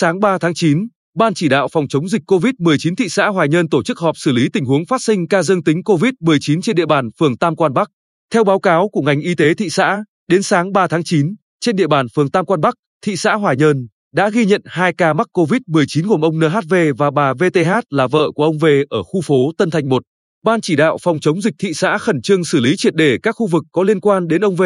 [0.00, 0.78] sáng 3 tháng 9,
[1.18, 4.32] Ban chỉ đạo phòng chống dịch COVID-19 thị xã Hoài Nhơn tổ chức họp xử
[4.32, 7.72] lý tình huống phát sinh ca dương tính COVID-19 trên địa bàn phường Tam Quan
[7.72, 7.88] Bắc.
[8.32, 11.26] Theo báo cáo của ngành y tế thị xã, đến sáng 3 tháng 9,
[11.60, 12.74] trên địa bàn phường Tam Quan Bắc,
[13.04, 17.10] thị xã Hoài Nhơn đã ghi nhận 2 ca mắc COVID-19 gồm ông NHV và
[17.10, 20.02] bà VTH là vợ của ông V ở khu phố Tân Thành 1.
[20.44, 23.32] Ban chỉ đạo phòng chống dịch thị xã khẩn trương xử lý triệt để các
[23.32, 24.62] khu vực có liên quan đến ông V,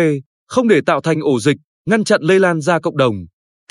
[0.48, 3.14] không để tạo thành ổ dịch, ngăn chặn lây lan ra cộng đồng.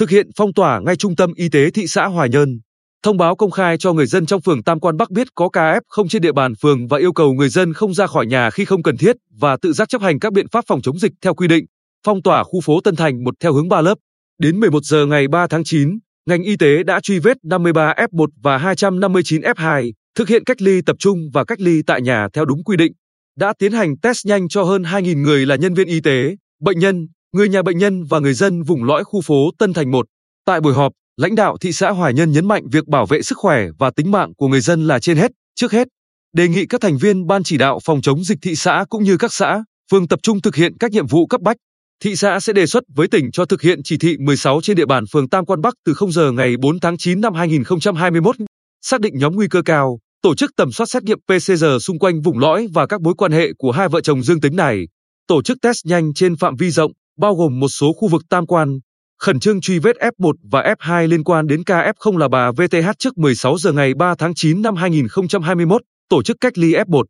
[0.04, 2.60] Thực hiện phong tỏa ngay trung tâm y tế thị xã Hòa Nhơn.
[3.04, 5.62] Thông báo công khai cho người dân trong phường Tam Quan Bắc biết có ca
[5.62, 8.50] F không trên địa bàn phường và yêu cầu người dân không ra khỏi nhà
[8.50, 11.12] khi không cần thiết và tự giác chấp hành các biện pháp phòng chống dịch
[11.22, 11.66] theo quy định.
[12.06, 13.96] Phong tỏa khu phố Tân Thành một theo hướng 3 lớp.
[14.40, 18.28] Đến 11 giờ ngày 3 tháng 9, ngành y tế đã truy vết 53 F1
[18.44, 22.46] và 259 F2, thực hiện cách ly tập trung và cách ly tại nhà theo
[22.46, 22.94] đúng quy định.
[23.38, 26.80] Đã tiến hành test nhanh cho hơn 2.000 người là nhân viên y tế, bệnh
[26.80, 30.06] nhân, người nhà bệnh nhân và người dân vùng lõi khu phố Tân Thành 1.
[30.46, 33.38] Tại buổi họp, lãnh đạo thị xã Hoài Nhân nhấn mạnh việc bảo vệ sức
[33.38, 35.88] khỏe và tính mạng của người dân là trên hết, trước hết.
[36.34, 39.18] Đề nghị các thành viên ban chỉ đạo phòng chống dịch thị xã cũng như
[39.18, 41.58] các xã, phường tập trung thực hiện các nhiệm vụ cấp bách.
[42.04, 44.86] Thị xã sẽ đề xuất với tỉnh cho thực hiện chỉ thị 16 trên địa
[44.86, 48.36] bàn phường Tam Quan Bắc từ 0 giờ ngày 4 tháng 9 năm 2021,
[48.82, 52.22] xác định nhóm nguy cơ cao, tổ chức tầm soát xét nghiệm PCR xung quanh
[52.22, 54.86] vùng lõi và các mối quan hệ của hai vợ chồng dương tính này,
[55.28, 58.46] tổ chức test nhanh trên phạm vi rộng, bao gồm một số khu vực tam
[58.46, 58.80] quan,
[59.20, 62.90] khẩn trương truy vết F1 và F2 liên quan đến ca F0 là bà VTH
[63.00, 67.04] trước 16 giờ ngày 3 tháng 9 năm 2021, tổ chức cách ly F1,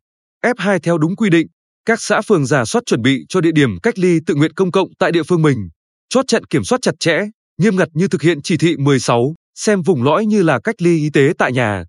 [0.44, 1.46] F2 theo đúng quy định.
[1.86, 4.70] Các xã phường giả soát chuẩn bị cho địa điểm cách ly tự nguyện công
[4.70, 5.68] cộng tại địa phương mình,
[6.08, 7.20] chốt chặn kiểm soát chặt chẽ,
[7.58, 10.96] nghiêm ngặt như thực hiện chỉ thị 16, xem vùng lõi như là cách ly
[10.96, 11.84] y tế tại nhà.